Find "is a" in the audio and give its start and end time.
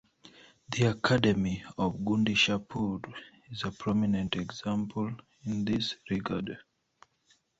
3.51-3.69